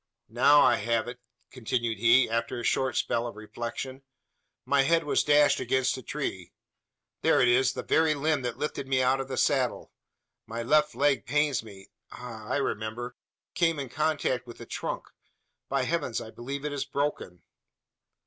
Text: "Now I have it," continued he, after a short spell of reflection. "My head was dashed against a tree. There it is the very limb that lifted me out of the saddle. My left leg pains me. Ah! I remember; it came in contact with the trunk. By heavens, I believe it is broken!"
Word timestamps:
"Now 0.29 0.61
I 0.61 0.77
have 0.77 1.07
it," 1.07 1.19
continued 1.51 1.99
he, 1.99 2.27
after 2.27 2.59
a 2.59 2.63
short 2.63 2.97
spell 2.97 3.27
of 3.27 3.35
reflection. 3.35 4.01
"My 4.65 4.81
head 4.81 5.03
was 5.03 5.23
dashed 5.23 5.59
against 5.59 5.95
a 5.95 6.01
tree. 6.01 6.53
There 7.21 7.39
it 7.39 7.47
is 7.47 7.73
the 7.73 7.83
very 7.83 8.15
limb 8.15 8.41
that 8.41 8.57
lifted 8.57 8.87
me 8.87 9.03
out 9.03 9.19
of 9.21 9.27
the 9.27 9.37
saddle. 9.37 9.91
My 10.47 10.63
left 10.63 10.95
leg 10.95 11.27
pains 11.27 11.61
me. 11.61 11.91
Ah! 12.09 12.47
I 12.47 12.55
remember; 12.57 13.09
it 13.09 13.13
came 13.53 13.77
in 13.79 13.89
contact 13.89 14.47
with 14.47 14.57
the 14.57 14.65
trunk. 14.65 15.05
By 15.69 15.83
heavens, 15.83 16.19
I 16.19 16.31
believe 16.31 16.65
it 16.65 16.73
is 16.73 16.83
broken!" 16.83 17.43